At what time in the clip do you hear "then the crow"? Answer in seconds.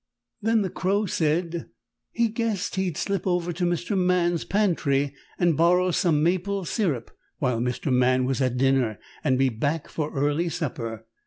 0.41-1.05